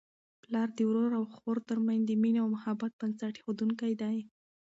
پلار 0.43 0.69
د 0.77 0.79
ورور 0.89 1.11
او 1.19 1.25
خور 1.35 1.57
ترمنځ 1.69 2.01
د 2.05 2.11
مینې 2.21 2.39
او 2.43 2.47
محبت 2.55 2.91
بنسټ 2.99 3.33
ایښودونکی 3.37 3.93
دی. 4.01 4.17